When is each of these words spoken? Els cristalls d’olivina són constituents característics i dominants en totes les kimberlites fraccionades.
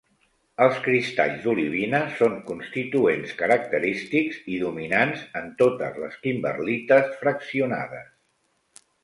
Els 0.65 0.77
cristalls 0.85 1.43
d’olivina 1.43 1.99
són 2.21 2.39
constituents 2.47 3.35
característics 3.41 4.41
i 4.55 4.57
dominants 4.63 5.23
en 5.43 5.53
totes 5.61 6.01
les 6.07 6.19
kimberlites 6.25 7.15
fraccionades. 7.23 8.11